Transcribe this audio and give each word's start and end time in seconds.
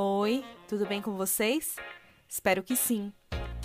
Oi, 0.00 0.44
tudo 0.68 0.86
bem 0.86 1.02
com 1.02 1.16
vocês? 1.16 1.74
Espero 2.28 2.62
que 2.62 2.76
sim. 2.76 3.12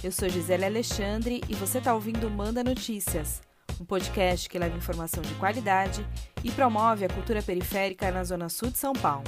Eu 0.03 0.11
sou 0.11 0.27
Gisele 0.27 0.65
Alexandre 0.65 1.43
e 1.47 1.53
você 1.53 1.77
está 1.77 1.93
ouvindo 1.93 2.27
Manda 2.27 2.63
Notícias, 2.63 3.39
um 3.79 3.85
podcast 3.85 4.49
que 4.49 4.57
leva 4.57 4.75
informação 4.75 5.21
de 5.21 5.31
qualidade 5.35 6.03
e 6.43 6.49
promove 6.49 7.05
a 7.05 7.07
cultura 7.07 7.43
periférica 7.43 8.11
na 8.11 8.23
Zona 8.23 8.49
Sul 8.49 8.71
de 8.71 8.79
São 8.79 8.93
Paulo. 8.93 9.25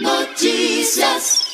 Notícias! 0.00 1.48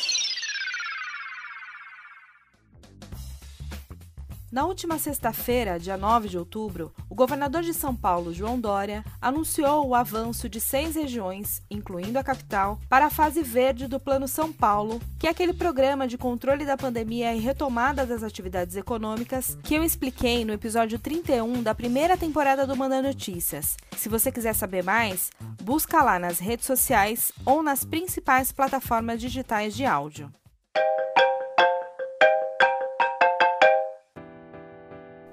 Na 4.49 4.65
última 4.65 4.97
sexta-feira, 4.97 5.77
dia 5.77 5.97
9 5.97 6.29
de 6.29 6.37
outubro, 6.37 6.93
o 7.15 7.23
governador 7.25 7.61
de 7.61 7.73
São 7.73 7.95
Paulo, 7.95 8.33
João 8.33 8.59
Dória, 8.59 9.01
anunciou 9.21 9.87
o 9.87 9.95
avanço 9.95 10.49
de 10.49 10.59
seis 10.59 10.95
regiões, 10.95 11.63
incluindo 11.71 12.19
a 12.19 12.23
capital, 12.23 12.77
para 12.89 13.05
a 13.05 13.09
fase 13.09 13.41
verde 13.41 13.87
do 13.87 14.01
Plano 14.01 14.27
São 14.27 14.51
Paulo, 14.51 14.99
que 15.17 15.25
é 15.25 15.29
aquele 15.29 15.53
programa 15.53 16.09
de 16.09 16.17
controle 16.17 16.65
da 16.65 16.75
pandemia 16.75 17.33
e 17.33 17.39
retomada 17.39 18.05
das 18.05 18.21
atividades 18.21 18.75
econômicas 18.75 19.57
que 19.63 19.73
eu 19.73 19.81
expliquei 19.81 20.43
no 20.43 20.51
episódio 20.51 20.99
31 20.99 21.63
da 21.63 21.73
primeira 21.73 22.17
temporada 22.17 22.67
do 22.67 22.75
Manda 22.75 23.01
Notícias. 23.01 23.77
Se 23.95 24.09
você 24.09 24.29
quiser 24.29 24.53
saber 24.53 24.83
mais, 24.83 25.29
busca 25.63 26.03
lá 26.03 26.19
nas 26.19 26.39
redes 26.39 26.65
sociais 26.65 27.31
ou 27.45 27.63
nas 27.63 27.85
principais 27.85 28.51
plataformas 28.51 29.21
digitais 29.21 29.73
de 29.73 29.85
áudio. 29.85 30.29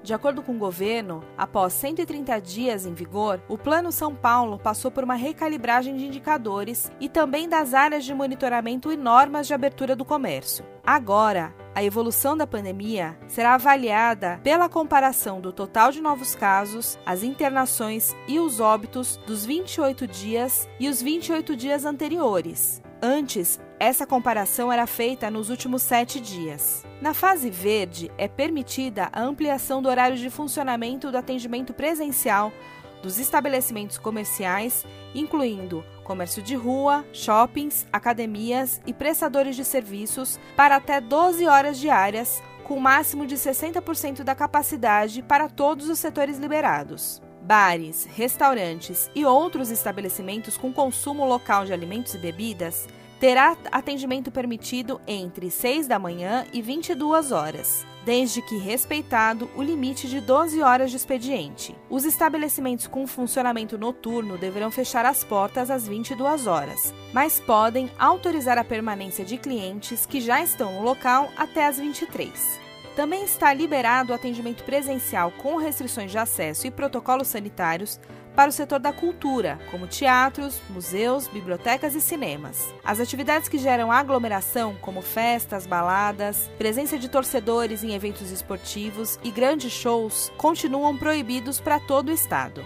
De 0.03 0.13
acordo 0.13 0.43
com 0.43 0.53
o 0.53 0.59
governo, 0.59 1.23
após 1.37 1.71
130 1.71 2.37
dias 2.41 2.85
em 2.85 2.93
vigor, 2.93 3.41
o 3.47 3.57
Plano 3.57 3.89
São 3.89 4.13
Paulo 4.13 4.59
passou 4.59 4.91
por 4.91 5.05
uma 5.05 5.15
recalibragem 5.15 5.95
de 5.95 6.05
indicadores 6.05 6.91
e 6.99 7.07
também 7.07 7.47
das 7.47 7.73
áreas 7.73 8.03
de 8.03 8.13
monitoramento 8.13 8.91
e 8.91 8.97
normas 8.97 9.47
de 9.47 9.53
abertura 9.53 9.95
do 9.95 10.03
comércio. 10.03 10.65
Agora, 10.85 11.55
a 11.73 11.81
evolução 11.81 12.35
da 12.35 12.45
pandemia 12.45 13.17
será 13.27 13.53
avaliada 13.53 14.41
pela 14.43 14.67
comparação 14.67 15.39
do 15.39 15.53
total 15.53 15.89
de 15.89 16.01
novos 16.01 16.35
casos, 16.35 16.99
as 17.05 17.23
internações 17.23 18.13
e 18.27 18.39
os 18.39 18.59
óbitos 18.59 19.15
dos 19.25 19.45
28 19.45 20.05
dias 20.05 20.67
e 20.81 20.89
os 20.89 21.01
28 21.01 21.55
dias 21.55 21.85
anteriores. 21.85 22.81
Antes, 23.05 23.59
essa 23.81 24.07
comparação 24.07 24.71
era 24.71 24.87
feita 24.87 25.29
nos 25.29 25.49
últimos 25.49 25.81
sete 25.81 26.21
dias. 26.21 26.85
Na 27.01 27.13
fase 27.13 27.49
verde, 27.49 28.09
é 28.17 28.29
permitida 28.29 29.09
a 29.11 29.21
ampliação 29.21 29.81
do 29.81 29.89
horário 29.89 30.15
de 30.15 30.29
funcionamento 30.29 31.11
do 31.11 31.17
atendimento 31.17 31.73
presencial 31.73 32.53
dos 33.01 33.19
estabelecimentos 33.19 33.97
comerciais, 33.97 34.85
incluindo 35.13 35.83
comércio 36.05 36.41
de 36.41 36.55
rua, 36.55 37.03
shoppings, 37.11 37.85
academias 37.91 38.79
e 38.85 38.93
prestadores 38.93 39.57
de 39.57 39.65
serviços, 39.65 40.39
para 40.55 40.77
até 40.77 41.01
12 41.01 41.45
horas 41.45 41.77
diárias, 41.77 42.41
com 42.63 42.79
máximo 42.79 43.27
de 43.27 43.35
60% 43.35 44.23
da 44.23 44.33
capacidade 44.33 45.21
para 45.21 45.49
todos 45.49 45.89
os 45.89 45.99
setores 45.99 46.37
liberados. 46.37 47.21
Bares, 47.43 48.07
restaurantes 48.15 49.11
e 49.13 49.25
outros 49.25 49.69
estabelecimentos 49.69 50.57
com 50.57 50.71
consumo 50.71 51.25
local 51.25 51.65
de 51.65 51.73
alimentos 51.73 52.13
e 52.15 52.17
bebidas 52.17 52.87
terá 53.19 53.55
atendimento 53.71 54.31
permitido 54.31 54.99
entre 55.07 55.49
6 55.49 55.87
da 55.87 55.97
manhã 55.97 56.45
e 56.51 56.61
22 56.61 57.31
horas, 57.31 57.85
desde 58.05 58.41
que 58.41 58.57
respeitado 58.57 59.49
o 59.55 59.63
limite 59.63 60.09
de 60.09 60.19
12 60.19 60.61
horas 60.61 60.91
de 60.91 60.97
expediente. 60.97 61.73
Os 61.89 62.03
estabelecimentos 62.03 62.85
com 62.87 63.07
funcionamento 63.07 63.77
noturno 63.77 64.37
deverão 64.37 64.69
fechar 64.69 65.05
as 65.05 65.23
portas 65.23 65.71
às 65.71 65.87
22 65.87 66.47
horas, 66.47 66.93
mas 67.13 67.39
podem 67.39 67.89
autorizar 67.97 68.57
a 68.57 68.63
permanência 68.63 69.23
de 69.23 69.37
clientes 69.37 70.05
que 70.05 70.19
já 70.19 70.41
estão 70.41 70.73
no 70.73 70.81
local 70.81 71.29
até 71.37 71.65
às 71.65 71.77
23. 71.77 72.59
Também 72.95 73.23
está 73.23 73.51
liberado 73.53 74.11
o 74.11 74.15
atendimento 74.15 74.63
presencial 74.63 75.31
com 75.31 75.57
restrições 75.57 76.11
de 76.11 76.17
acesso 76.17 76.67
e 76.67 76.71
protocolos 76.71 77.27
sanitários 77.27 77.99
para 78.35 78.49
o 78.49 78.53
setor 78.53 78.79
da 78.79 78.91
cultura, 78.91 79.59
como 79.69 79.87
teatros, 79.87 80.61
museus, 80.69 81.27
bibliotecas 81.27 81.95
e 81.95 82.01
cinemas. 82.01 82.73
As 82.83 82.99
atividades 82.99 83.47
que 83.47 83.57
geram 83.57 83.91
aglomeração, 83.91 84.75
como 84.81 85.01
festas, 85.01 85.65
baladas, 85.65 86.49
presença 86.57 86.97
de 86.97 87.09
torcedores 87.09 87.83
em 87.83 87.93
eventos 87.93 88.31
esportivos 88.31 89.19
e 89.23 89.31
grandes 89.31 89.71
shows, 89.71 90.31
continuam 90.37 90.97
proibidos 90.97 91.59
para 91.59 91.79
todo 91.79 92.09
o 92.09 92.13
estado. 92.13 92.63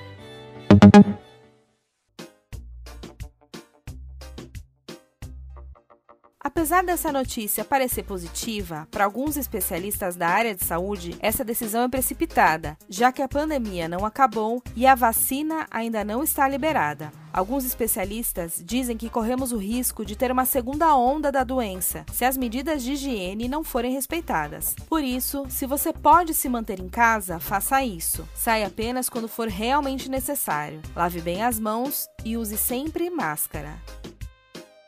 Apesar 6.48 6.82
dessa 6.82 7.12
notícia 7.12 7.66
parecer 7.66 8.04
positiva, 8.04 8.88
para 8.90 9.04
alguns 9.04 9.36
especialistas 9.36 10.16
da 10.16 10.30
área 10.30 10.56
de 10.56 10.64
saúde, 10.64 11.14
essa 11.20 11.44
decisão 11.44 11.84
é 11.84 11.90
precipitada, 11.90 12.78
já 12.88 13.12
que 13.12 13.22
a 13.22 13.28
pandemia 13.28 13.90
não 13.90 14.06
acabou 14.06 14.64
e 14.74 14.88
a 14.88 14.96
vacina 14.96 15.68
ainda 15.70 16.06
não 16.06 16.24
está 16.24 16.48
liberada. 16.48 17.12
Alguns 17.34 17.66
especialistas 17.66 18.64
dizem 18.66 18.96
que 18.96 19.10
corremos 19.10 19.52
o 19.52 19.58
risco 19.58 20.06
de 20.06 20.16
ter 20.16 20.32
uma 20.32 20.46
segunda 20.46 20.96
onda 20.96 21.34
da 21.34 21.44
doença 21.44 22.06
se 22.14 22.24
as 22.24 22.38
medidas 22.38 22.82
de 22.82 22.94
higiene 22.94 23.50
não 23.50 23.62
forem 23.62 23.92
respeitadas. 23.92 24.74
Por 24.88 25.04
isso, 25.04 25.46
se 25.50 25.66
você 25.66 25.92
pode 25.92 26.34
se 26.34 26.48
manter 26.48 26.80
em 26.80 26.88
casa, 26.88 27.42
faça 27.42 27.84
isso. 27.84 28.26
Saia 28.34 28.68
apenas 28.68 29.10
quando 29.10 29.28
for 29.28 29.50
realmente 29.50 30.10
necessário. 30.10 30.82
Lave 30.96 31.20
bem 31.20 31.44
as 31.44 31.60
mãos 31.60 32.08
e 32.24 32.38
use 32.38 32.58
sempre 32.58 33.10
máscara. 33.10 33.76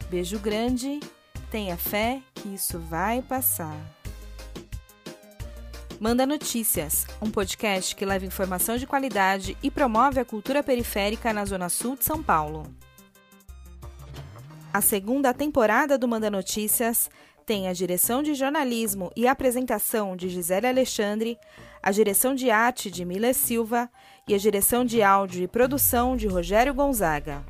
Beijo 0.10 0.40
grande 0.40 1.02
Tenha 1.52 1.78
fé 1.78 2.22
que 2.36 2.48
isso 2.54 2.78
vai 2.78 3.24
passar. 3.24 3.76
Manda 6.00 6.26
Notícias, 6.26 7.08
um 7.20 7.32
podcast 7.32 7.96
que 7.96 8.06
leva 8.06 8.26
informação 8.26 8.78
de 8.78 8.86
qualidade 8.86 9.58
e 9.62 9.72
promove 9.72 10.20
a 10.20 10.26
cultura 10.26 10.62
periférica 10.62 11.34
na 11.34 11.44
Zona 11.44 11.68
Sul 11.68 11.96
de 11.96 12.06
São 12.06 12.22
Paulo. 12.22 12.64
A 14.72 14.80
segunda 14.80 15.34
temporada 15.34 15.98
do 15.98 16.08
Manda 16.08 16.30
Notícias 16.30 17.10
tem 17.48 17.68
a 17.68 17.74
direção 17.74 18.22
de 18.22 18.36
jornalismo 18.36 19.12
e 19.16 19.28
apresentação 19.28 20.16
de 20.16 20.30
Gisele 20.30 20.68
Alexandre, 20.68 21.36
a 21.82 21.92
direção 21.92 22.36
de 22.36 22.52
arte 22.52 22.92
de 22.92 23.04
Mila 23.04 23.34
Silva 23.34 23.90
e 24.28 24.36
a 24.36 24.38
direção 24.38 24.86
de 24.86 25.02
áudio 25.02 25.44
e 25.44 25.48
produção 25.48 26.16
de 26.16 26.28
Rogério 26.28 26.76
Gonzaga. 26.76 27.44